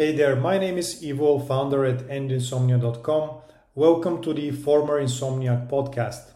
Hey 0.00 0.12
there, 0.12 0.34
my 0.34 0.56
name 0.56 0.78
is 0.78 1.04
Ivo, 1.04 1.38
founder 1.38 1.84
at 1.84 2.08
endinsomnia.com. 2.08 3.32
Welcome 3.74 4.22
to 4.22 4.32
the 4.32 4.50
Former 4.50 4.98
Insomniac 4.98 5.68
podcast. 5.68 6.30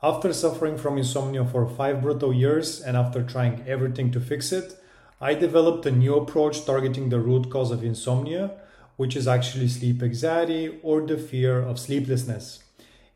After 0.00 0.32
suffering 0.32 0.78
from 0.78 0.98
insomnia 0.98 1.44
for 1.44 1.68
five 1.68 2.00
brutal 2.00 2.32
years 2.32 2.80
and 2.80 2.96
after 2.96 3.24
trying 3.24 3.64
everything 3.66 4.12
to 4.12 4.20
fix 4.20 4.52
it, 4.52 4.76
I 5.20 5.34
developed 5.34 5.84
a 5.84 5.90
new 5.90 6.14
approach 6.14 6.64
targeting 6.64 7.08
the 7.08 7.18
root 7.18 7.50
cause 7.50 7.72
of 7.72 7.82
insomnia, 7.82 8.52
which 8.96 9.16
is 9.16 9.26
actually 9.26 9.66
sleep 9.66 10.00
anxiety 10.00 10.78
or 10.84 11.00
the 11.04 11.18
fear 11.18 11.60
of 11.60 11.80
sleeplessness. 11.80 12.62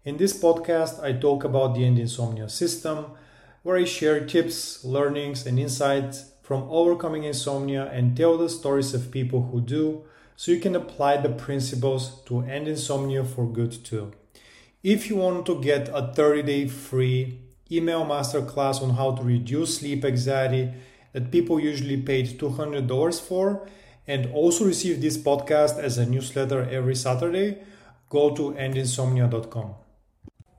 In 0.05 0.17
this 0.17 0.37
podcast, 0.37 1.01
I 1.01 1.13
talk 1.13 1.45
about 1.45 1.77
the 1.77 1.85
End 1.85 2.01
Insomnia 2.01 2.49
system, 2.49 3.13
where 3.63 3.77
I 3.77 3.85
share 3.85 4.27
tips, 4.27 4.85
learnings, 4.85 5.47
and 5.47 5.61
insights 5.61 6.33
from 6.47 6.63
overcoming 6.71 7.25
insomnia 7.25 7.91
and 7.93 8.17
tell 8.17 8.39
the 8.39 8.49
stories 8.49 8.95
of 8.95 9.11
people 9.11 9.49
who 9.51 9.61
do 9.61 10.05
so 10.37 10.53
you 10.53 10.61
can 10.61 10.77
apply 10.77 11.17
the 11.17 11.29
principles 11.29 12.23
to 12.25 12.41
end 12.43 12.69
insomnia 12.69 13.25
for 13.25 13.49
good 13.49 13.73
too. 13.85 14.13
If 14.81 15.11
you 15.11 15.17
want 15.17 15.45
to 15.47 15.61
get 15.61 15.89
a 15.89 16.13
30 16.15 16.43
day 16.45 16.69
free 16.69 17.41
email 17.73 18.07
masterclass 18.07 18.81
on 18.81 18.91
how 18.91 19.17
to 19.17 19.25
reduce 19.25 19.79
sleep 19.79 20.05
anxiety 20.05 20.73
that 21.15 21.33
people 21.33 21.59
usually 21.59 22.01
paid 22.01 22.39
$200 22.39 23.21
for, 23.21 23.67
and 24.07 24.27
also 24.33 24.67
receive 24.67 25.01
this 25.01 25.19
podcast 25.19 25.81
as 25.81 25.99
a 25.99 26.07
newsletter 26.07 26.63
every 26.71 26.95
Saturday, 26.95 27.59
go 28.09 28.33
to 28.37 28.53
endinsomnia.com. 28.53 29.75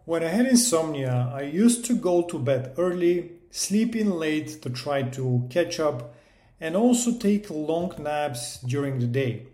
When 0.03 0.21
I 0.21 0.27
had 0.27 0.47
insomnia, 0.47 1.31
I 1.33 1.43
used 1.43 1.85
to 1.85 1.95
go 1.95 2.23
to 2.23 2.37
bed 2.37 2.73
early 2.77 3.36
sleep 3.57 3.95
in 3.95 4.11
late 4.11 4.61
to 4.61 4.69
try 4.69 5.01
to 5.01 5.47
catch 5.49 5.79
up, 5.79 6.13
and 6.61 6.75
also 6.75 7.11
take 7.11 7.49
long 7.49 7.91
naps 7.97 8.59
during 8.61 8.99
the 8.99 9.07
day. 9.07 9.47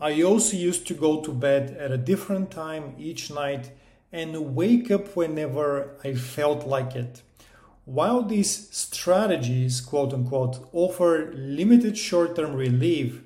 I 0.00 0.22
also 0.22 0.56
used 0.56 0.86
to 0.86 0.94
go 0.94 1.20
to 1.20 1.32
bed 1.32 1.76
at 1.76 1.90
a 1.90 2.06
different 2.10 2.52
time 2.52 2.94
each 2.96 3.32
night 3.32 3.72
and 4.12 4.54
wake 4.54 4.88
up 4.90 5.16
whenever 5.16 5.96
I 6.04 6.14
felt 6.14 6.64
like 6.66 6.94
it. 6.94 7.22
While 7.84 8.22
these 8.22 8.68
strategies, 8.70 9.80
quote 9.80 10.12
unquote, 10.12 10.68
offer 10.72 11.32
limited 11.34 11.98
short 11.98 12.36
term 12.36 12.54
relief, 12.54 13.20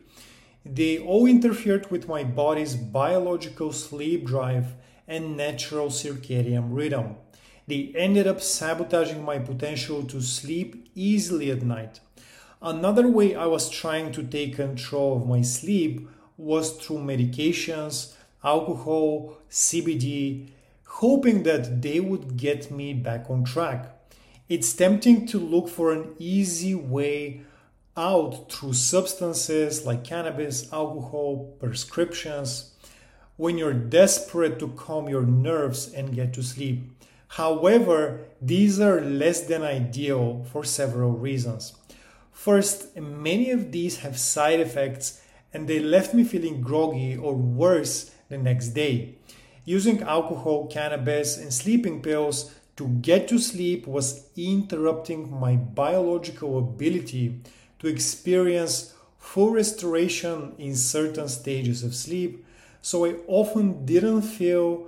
they 0.65 0.99
all 0.99 1.27
interfered 1.27 1.91
with 1.91 2.09
my 2.09 2.25
body's 2.25 2.77
biological 2.77 3.73
sleep 3.73 4.25
drive 4.25 4.75
and 5.07 5.37
natural 5.37 5.89
circadian 5.89 6.69
rhythm. 6.71 7.17
They 7.69 7.93
ended 7.95 8.27
up 8.27 8.41
sabotaging 8.41 9.23
my 9.23 9.39
potential 9.39 10.03
to 10.05 10.23
sleep 10.23 10.91
easily 10.95 11.51
at 11.51 11.61
night. 11.61 12.01
Another 12.63 13.07
way 13.07 13.35
I 13.35 13.45
was 13.45 13.69
trying 13.69 14.11
to 14.13 14.23
take 14.23 14.57
control 14.57 15.19
of 15.19 15.29
my 15.29 15.43
sleep 15.43 16.09
was 16.39 16.73
through 16.73 17.01
medications, 17.01 18.15
alcohol, 18.43 19.37
CBD, 19.51 20.49
hoping 20.85 21.43
that 21.43 21.83
they 21.83 22.01
would 22.01 22.39
get 22.39 22.71
me 22.71 22.95
back 22.95 23.29
on 23.29 23.45
track. 23.45 23.95
It's 24.49 24.73
tempting 24.73 25.27
to 25.27 25.39
look 25.39 25.69
for 25.69 25.93
an 25.93 26.15
easy 26.19 26.75
way 26.75 27.43
out 27.99 28.51
through 28.51 28.73
substances 28.73 29.85
like 29.85 30.05
cannabis, 30.05 30.73
alcohol, 30.73 31.55
prescriptions, 31.61 32.73
when 33.37 33.59
you're 33.59 33.75
desperate 33.75 34.59
to 34.59 34.69
calm 34.69 35.07
your 35.07 35.27
nerves 35.27 35.93
and 35.93 36.15
get 36.15 36.33
to 36.33 36.43
sleep. 36.43 36.91
However, 37.29 38.27
these 38.41 38.81
are 38.81 39.01
less 39.01 39.43
than 39.43 39.63
ideal 39.63 40.47
for 40.51 40.65
several 40.65 41.13
reasons. 41.13 41.75
First, 42.33 42.97
many 42.97 43.51
of 43.51 43.73
these 43.73 43.99
have 43.99 44.19
side 44.19 44.61
effects 44.61 45.21
and 45.53 45.67
they 45.67 45.81
left 45.81 46.15
me 46.15 46.25
feeling 46.25 46.61
groggy 46.61 47.17
or 47.17 47.35
worse 47.35 48.11
the 48.29 48.39
next 48.39 48.69
day. 48.69 49.17
Using 49.65 50.03
alcohol, 50.03 50.67
cannabis, 50.67 51.37
and 51.37 51.53
sleeping 51.53 52.01
pills 52.03 52.53
to 52.77 52.89
get 52.89 53.29
to 53.29 53.39
sleep 53.39 53.87
was 53.87 54.27
interrupting 54.37 55.31
my 55.39 55.57
biological 55.57 56.59
ability 56.59 57.41
to 57.81 57.89
experience 57.89 58.95
full 59.19 59.51
restoration 59.51 60.55
in 60.59 60.75
certain 60.77 61.29
stages 61.29 61.83
of 61.83 61.95
sleep, 61.95 62.47
so 62.81 63.05
I 63.05 63.17
often 63.27 63.85
didn't 63.85 64.23
feel 64.23 64.87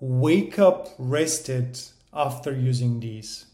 wake 0.00 0.58
up 0.58 0.88
rested 0.98 1.80
after 2.12 2.52
using 2.52 3.00
these. 3.00 3.46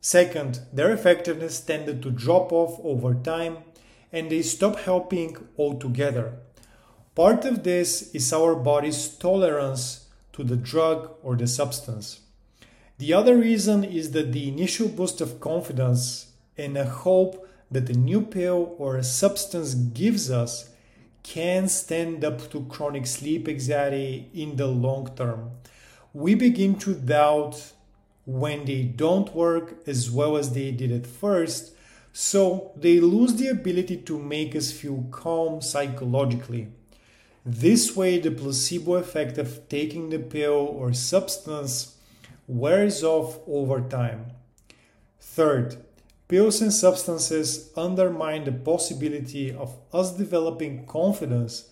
Second, 0.00 0.60
their 0.72 0.92
effectiveness 0.92 1.60
tended 1.60 2.02
to 2.02 2.10
drop 2.10 2.52
off 2.52 2.78
over 2.82 3.14
time 3.14 3.58
and 4.12 4.30
they 4.30 4.42
stop 4.42 4.78
helping 4.80 5.36
altogether. 5.58 6.34
Part 7.14 7.44
of 7.44 7.64
this 7.64 8.14
is 8.14 8.32
our 8.32 8.54
body's 8.54 9.08
tolerance 9.08 10.06
to 10.32 10.44
the 10.44 10.56
drug 10.56 11.10
or 11.22 11.36
the 11.36 11.46
substance. 11.46 12.20
The 12.98 13.12
other 13.12 13.36
reason 13.36 13.84
is 13.84 14.12
that 14.12 14.32
the 14.32 14.48
initial 14.48 14.88
boost 14.88 15.20
of 15.20 15.40
confidence 15.40 16.32
and 16.56 16.76
a 16.76 16.84
hope 16.84 17.48
that 17.70 17.90
a 17.90 17.92
new 17.92 18.22
pill 18.22 18.74
or 18.78 18.96
a 18.96 19.04
substance 19.04 19.74
gives 19.74 20.30
us 20.30 20.70
can 21.28 21.68
stand 21.68 22.24
up 22.24 22.50
to 22.50 22.64
chronic 22.70 23.06
sleep 23.06 23.48
anxiety 23.48 24.30
in 24.32 24.56
the 24.56 24.66
long 24.66 25.14
term. 25.14 25.50
We 26.14 26.34
begin 26.34 26.78
to 26.78 26.94
doubt 26.94 27.72
when 28.24 28.64
they 28.64 28.82
don't 28.82 29.34
work 29.34 29.76
as 29.86 30.10
well 30.10 30.38
as 30.38 30.52
they 30.52 30.70
did 30.70 30.90
at 30.90 31.06
first, 31.06 31.74
so 32.14 32.72
they 32.76 32.98
lose 32.98 33.34
the 33.34 33.48
ability 33.48 33.98
to 33.98 34.18
make 34.18 34.56
us 34.56 34.72
feel 34.72 35.04
calm 35.10 35.60
psychologically. 35.60 36.68
This 37.44 37.94
way, 37.94 38.18
the 38.18 38.30
placebo 38.30 38.94
effect 38.94 39.36
of 39.36 39.68
taking 39.68 40.08
the 40.08 40.18
pill 40.18 40.66
or 40.80 40.94
substance 40.94 41.96
wears 42.46 43.04
off 43.04 43.38
over 43.46 43.82
time. 43.82 44.32
Third, 45.20 45.76
Pills 46.28 46.60
and 46.60 46.74
substances 46.74 47.72
undermine 47.74 48.44
the 48.44 48.52
possibility 48.52 49.50
of 49.50 49.78
us 49.94 50.12
developing 50.12 50.84
confidence 50.84 51.70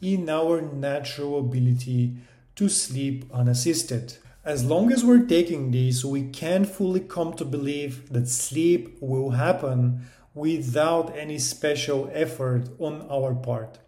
in 0.00 0.30
our 0.30 0.62
natural 0.62 1.40
ability 1.40 2.16
to 2.56 2.70
sleep 2.70 3.26
unassisted. 3.34 4.16
As 4.46 4.64
long 4.64 4.90
as 4.92 5.04
we're 5.04 5.26
taking 5.26 5.72
these, 5.72 6.06
we 6.06 6.22
can't 6.22 6.66
fully 6.66 7.00
come 7.00 7.34
to 7.34 7.44
believe 7.44 8.10
that 8.10 8.28
sleep 8.28 8.96
will 9.02 9.32
happen 9.32 10.06
without 10.34 11.14
any 11.14 11.38
special 11.38 12.10
effort 12.14 12.70
on 12.78 13.06
our 13.10 13.34
part. 13.34 13.78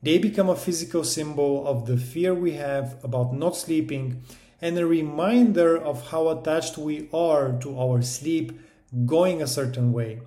They 0.00 0.18
become 0.18 0.48
a 0.48 0.54
physical 0.54 1.02
symbol 1.02 1.66
of 1.66 1.86
the 1.86 1.96
fear 1.96 2.32
we 2.32 2.52
have 2.52 3.02
about 3.02 3.34
not 3.34 3.56
sleeping 3.56 4.22
and 4.62 4.78
a 4.78 4.86
reminder 4.86 5.76
of 5.76 6.10
how 6.10 6.28
attached 6.28 6.78
we 6.78 7.08
are 7.12 7.58
to 7.62 7.80
our 7.80 8.00
sleep 8.02 8.52
going 9.04 9.42
a 9.42 9.46
certain 9.46 9.92
way. 9.92 10.20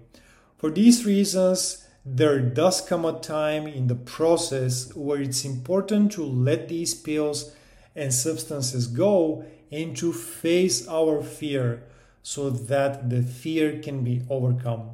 For 0.57 0.69
these 0.69 1.05
reasons, 1.05 1.87
there 2.05 2.39
does 2.39 2.81
come 2.81 3.05
a 3.05 3.19
time 3.19 3.67
in 3.67 3.87
the 3.87 3.95
process 3.95 4.93
where 4.95 5.21
it's 5.21 5.45
important 5.45 6.11
to 6.13 6.23
let 6.23 6.67
these 6.67 6.93
pills 6.93 7.55
and 7.95 8.13
substances 8.13 8.87
go 8.87 9.45
and 9.71 9.95
to 9.97 10.11
face 10.13 10.87
our 10.87 11.21
fear 11.21 11.83
so 12.23 12.49
that 12.49 13.09
the 13.09 13.21
fear 13.21 13.79
can 13.79 14.03
be 14.03 14.21
overcome. 14.29 14.91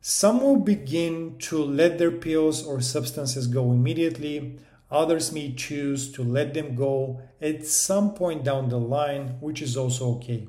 Some 0.00 0.40
will 0.40 0.60
begin 0.60 1.36
to 1.38 1.62
let 1.62 1.98
their 1.98 2.12
pills 2.12 2.64
or 2.64 2.80
substances 2.80 3.46
go 3.46 3.72
immediately. 3.72 4.58
Others 4.90 5.32
may 5.32 5.52
choose 5.52 6.12
to 6.12 6.22
let 6.22 6.54
them 6.54 6.76
go 6.76 7.20
at 7.40 7.66
some 7.66 8.14
point 8.14 8.44
down 8.44 8.68
the 8.68 8.78
line, 8.78 9.36
which 9.40 9.60
is 9.60 9.76
also 9.76 10.14
okay. 10.16 10.46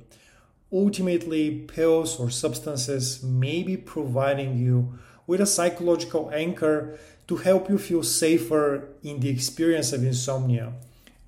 Ultimately, 0.72 1.60
pills 1.60 2.20
or 2.20 2.30
substances 2.30 3.24
may 3.24 3.64
be 3.64 3.78
providing 3.78 4.58
you 4.58 4.98
with 5.26 5.40
a 5.40 5.46
psychological 5.46 6.30
anchor 6.34 6.98
to 7.28 7.38
help 7.38 7.70
you 7.70 7.78
feel 7.78 8.04
safer 8.04 8.90
in 9.02 9.22
the 9.22 9.30
experience 9.30 9.94
of 9.94 10.04
insomnia, 10.04 10.74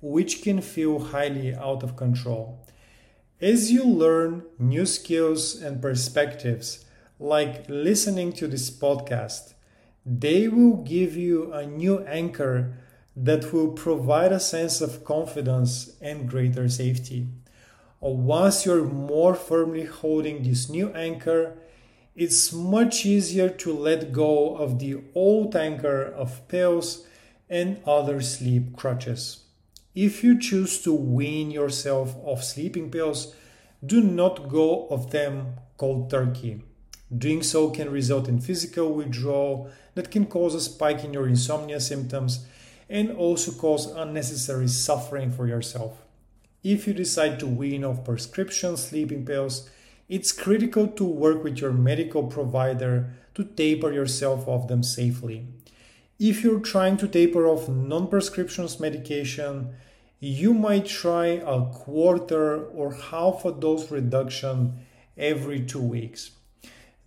which 0.02 0.42
can 0.42 0.60
feel 0.60 0.98
highly 0.98 1.54
out 1.54 1.82
of 1.82 1.96
control. 1.96 2.66
As 3.40 3.70
you 3.70 3.84
learn 3.84 4.42
new 4.58 4.84
skills 4.84 5.54
and 5.60 5.80
perspectives, 5.80 6.84
like 7.18 7.64
listening 7.68 8.32
to 8.34 8.46
this 8.46 8.70
podcast, 8.70 9.54
they 10.04 10.48
will 10.48 10.76
give 10.76 11.16
you 11.16 11.50
a 11.52 11.66
new 11.66 12.00
anchor 12.00 12.74
that 13.16 13.52
will 13.52 13.72
provide 13.72 14.32
a 14.32 14.40
sense 14.40 14.82
of 14.82 15.04
confidence 15.04 15.96
and 16.00 16.28
greater 16.28 16.68
safety 16.68 17.26
once 18.08 18.64
you're 18.64 18.84
more 18.84 19.34
firmly 19.34 19.84
holding 19.84 20.42
this 20.42 20.70
new 20.70 20.90
anchor, 20.94 21.58
it's 22.16 22.52
much 22.52 23.04
easier 23.04 23.48
to 23.48 23.72
let 23.72 24.12
go 24.12 24.56
of 24.56 24.78
the 24.78 25.02
old 25.14 25.54
anchor 25.54 26.02
of 26.02 26.46
pills 26.48 27.06
and 27.48 27.80
other 27.86 28.20
sleep 28.20 28.76
crutches. 28.76 29.44
If 29.94 30.24
you 30.24 30.38
choose 30.38 30.80
to 30.82 30.94
wean 30.94 31.50
yourself 31.50 32.16
off 32.24 32.42
sleeping 32.42 32.90
pills, 32.90 33.34
do 33.84 34.00
not 34.00 34.48
go 34.48 34.86
of 34.88 35.10
them 35.10 35.54
cold 35.76 36.10
turkey. 36.10 36.62
Doing 37.16 37.42
so 37.42 37.70
can 37.70 37.90
result 37.90 38.28
in 38.28 38.40
physical 38.40 38.92
withdrawal 38.92 39.70
that 39.94 40.10
can 40.10 40.26
cause 40.26 40.54
a 40.54 40.60
spike 40.60 41.04
in 41.04 41.12
your 41.12 41.26
insomnia 41.26 41.80
symptoms 41.80 42.46
and 42.88 43.10
also 43.10 43.52
cause 43.52 43.86
unnecessary 43.86 44.68
suffering 44.68 45.30
for 45.32 45.46
yourself. 45.46 46.02
If 46.62 46.86
you 46.86 46.92
decide 46.92 47.40
to 47.40 47.46
wean 47.46 47.84
off 47.84 48.04
prescription 48.04 48.76
sleeping 48.76 49.24
pills, 49.24 49.70
it's 50.10 50.30
critical 50.30 50.88
to 50.88 51.04
work 51.04 51.42
with 51.42 51.58
your 51.58 51.72
medical 51.72 52.24
provider 52.24 53.14
to 53.34 53.44
taper 53.44 53.90
yourself 53.90 54.46
off 54.46 54.68
them 54.68 54.82
safely. 54.82 55.46
If 56.18 56.44
you're 56.44 56.60
trying 56.60 56.98
to 56.98 57.08
taper 57.08 57.46
off 57.46 57.66
non 57.66 58.08
prescription 58.08 58.68
medication, 58.78 59.70
you 60.18 60.52
might 60.52 60.84
try 60.84 61.26
a 61.28 61.64
quarter 61.64 62.66
or 62.66 62.92
half 62.92 63.46
a 63.46 63.52
dose 63.52 63.90
reduction 63.90 64.84
every 65.16 65.62
two 65.62 65.80
weeks. 65.80 66.32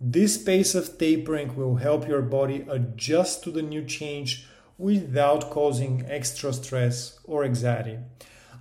This 0.00 0.36
pace 0.36 0.74
of 0.74 0.98
tapering 0.98 1.54
will 1.54 1.76
help 1.76 2.08
your 2.08 2.22
body 2.22 2.66
adjust 2.68 3.44
to 3.44 3.52
the 3.52 3.62
new 3.62 3.84
change 3.84 4.48
without 4.78 5.50
causing 5.50 6.04
extra 6.08 6.52
stress 6.52 7.20
or 7.22 7.44
anxiety. 7.44 7.98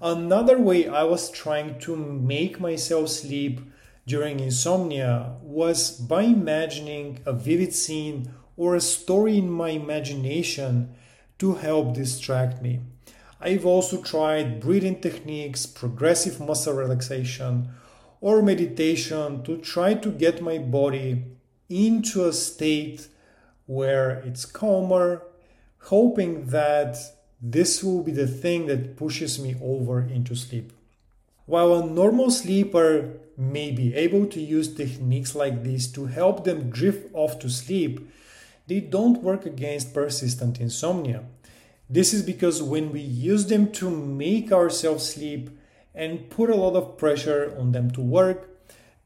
Another 0.04 0.60
way 0.60 0.86
I 0.86 1.04
was 1.04 1.32
trying 1.32 1.80
to 1.80 1.96
make 1.96 2.60
myself 2.60 3.08
sleep 3.08 3.62
during 4.06 4.42
insomnia 4.42 5.38
was 5.42 5.92
by 5.92 6.24
imagining 6.24 7.20
a 7.26 7.32
vivid 7.32 7.74
scene 7.74 8.30
or 8.58 8.76
a 8.76 8.82
story 8.82 9.38
in 9.38 9.50
my 9.50 9.70
imagination 9.70 10.94
to 11.40 11.54
help 11.54 11.94
distract 11.94 12.62
me. 12.62 12.82
I've 13.40 13.66
also 13.66 14.02
tried 14.02 14.60
breathing 14.60 15.00
techniques, 15.00 15.66
progressive 15.66 16.38
muscle 16.38 16.74
relaxation, 16.74 17.70
or 18.20 18.42
meditation 18.42 19.42
to 19.44 19.56
try 19.56 19.94
to 19.94 20.12
get 20.12 20.42
my 20.42 20.58
body 20.58 21.24
into 21.70 22.26
a 22.26 22.34
state 22.34 23.08
where 23.68 24.20
it's 24.26 24.44
calmer, 24.44 25.24
hoping 25.84 26.48
that 26.48 26.98
this 27.46 27.84
will 27.84 28.02
be 28.02 28.14
the 28.14 28.26
thing 28.26 28.68
that 28.68 28.96
pushes 28.96 29.38
me 29.38 29.54
over 29.62 30.00
into 30.00 30.34
sleep. 30.34 30.72
While 31.46 31.74
a 31.74 31.86
normal 31.86 32.32
sleeper 32.32 33.20
may 33.38 33.70
be 33.72 33.94
able 33.96 34.28
to 34.28 34.40
use 34.40 34.74
techniques 34.74 35.36
like 35.36 35.62
this 35.62 35.92
to 35.92 36.06
help 36.06 36.46
them 36.46 36.70
drift 36.70 37.10
off 37.14 37.40
to 37.40 37.50
sleep, 37.50 38.10
they 38.68 38.80
don't 38.80 39.22
work 39.22 39.46
against 39.46 39.94
persistent 39.94 40.62
insomnia. 40.62 41.26
This 41.90 42.14
is 42.14 42.22
because 42.24 42.64
when 42.64 42.94
we 42.94 43.02
use 43.02 43.48
them 43.48 43.74
to 43.74 43.90
make 43.90 44.54
ourselves 44.54 45.14
sleep 45.14 45.50
and 45.94 46.30
put 46.30 46.50
a 46.50 46.56
lot 46.56 46.78
of 46.78 46.98
pressure 46.98 47.54
on 47.60 47.74
them 47.74 47.92
to 47.92 48.02
work, 48.02 48.50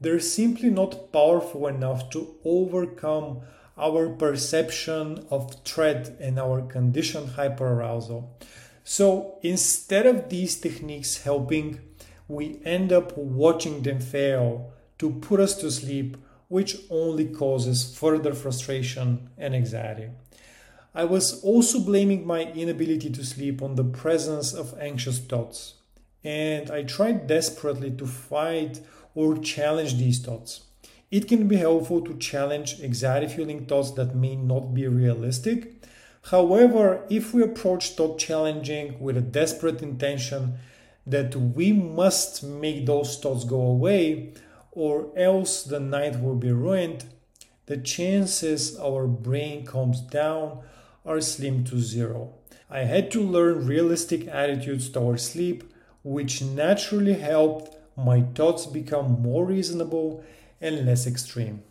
they're 0.00 0.20
simply 0.20 0.70
not 0.70 1.12
powerful 1.12 1.66
enough 1.66 2.08
to 2.10 2.36
overcome 2.44 3.40
our 3.78 4.08
perception 4.08 5.24
of 5.30 5.54
threat 5.64 6.16
and 6.20 6.38
our 6.38 6.62
conditioned 6.62 7.30
hyperarousal. 7.30 8.28
So 8.84 9.38
instead 9.42 10.06
of 10.06 10.28
these 10.28 10.60
techniques 10.60 11.22
helping, 11.22 11.80
we 12.26 12.60
end 12.64 12.92
up 12.92 13.16
watching 13.16 13.82
them 13.82 14.00
fail 14.00 14.72
to 14.98 15.10
put 15.10 15.40
us 15.40 15.54
to 15.56 15.70
sleep, 15.70 16.16
which 16.48 16.76
only 16.90 17.26
causes 17.26 17.96
further 17.96 18.34
frustration 18.34 19.30
and 19.38 19.54
anxiety. 19.54 20.08
I 20.94 21.04
was 21.04 21.42
also 21.44 21.78
blaming 21.78 22.26
my 22.26 22.44
inability 22.52 23.10
to 23.10 23.24
sleep 23.24 23.62
on 23.62 23.76
the 23.76 23.84
presence 23.84 24.52
of 24.52 24.78
anxious 24.80 25.18
thoughts, 25.18 25.74
and 26.24 26.70
I 26.70 26.82
tried 26.82 27.26
desperately 27.26 27.90
to 27.92 28.06
fight 28.06 28.80
or 29.14 29.36
challenge 29.38 29.96
these 29.98 30.18
thoughts. 30.18 30.67
It 31.10 31.26
can 31.26 31.48
be 31.48 31.56
helpful 31.56 32.02
to 32.02 32.18
challenge 32.18 32.82
anxiety 32.82 33.28
fueling 33.28 33.64
thoughts 33.64 33.92
that 33.92 34.14
may 34.14 34.36
not 34.36 34.74
be 34.74 34.86
realistic. 34.86 35.82
However, 36.24 37.06
if 37.08 37.32
we 37.32 37.42
approach 37.42 37.90
thought 37.90 38.18
challenging 38.18 39.00
with 39.00 39.16
a 39.16 39.22
desperate 39.22 39.80
intention 39.80 40.58
that 41.06 41.34
we 41.34 41.72
must 41.72 42.42
make 42.44 42.84
those 42.84 43.18
thoughts 43.18 43.44
go 43.44 43.62
away, 43.62 44.34
or 44.72 45.10
else 45.16 45.62
the 45.62 45.80
night 45.80 46.20
will 46.20 46.34
be 46.34 46.52
ruined, 46.52 47.06
the 47.64 47.78
chances 47.78 48.78
our 48.78 49.06
brain 49.06 49.64
calms 49.64 50.00
down 50.00 50.60
are 51.06 51.22
slim 51.22 51.64
to 51.64 51.78
zero. 51.78 52.34
I 52.68 52.80
had 52.80 53.10
to 53.12 53.22
learn 53.22 53.66
realistic 53.66 54.28
attitudes 54.28 54.90
towards 54.90 55.22
sleep, 55.22 55.64
which 56.02 56.42
naturally 56.42 57.14
helped 57.14 57.74
my 57.96 58.20
thoughts 58.34 58.66
become 58.66 59.22
more 59.22 59.46
reasonable 59.46 60.22
and 60.60 60.86
less 60.86 61.06
extreme. 61.06 61.62